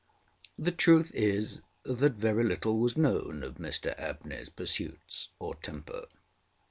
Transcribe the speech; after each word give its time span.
The 0.57 0.71
truth 0.71 1.11
is 1.13 1.61
that 1.83 2.13
very 2.13 2.43
little 2.43 2.79
was 2.79 2.97
known 2.97 3.43
of 3.43 3.57
Mr 3.59 3.95
AbneyŌĆÖs 3.99 4.55
pursuits 4.55 5.29
or 5.37 5.53
temper. 5.53 6.07